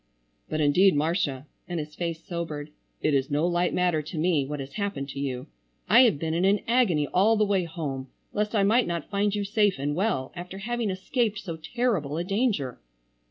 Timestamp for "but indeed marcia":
0.49-1.45